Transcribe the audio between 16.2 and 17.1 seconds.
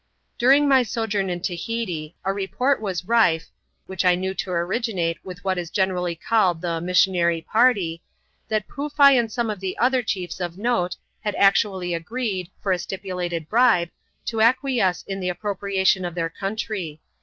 country.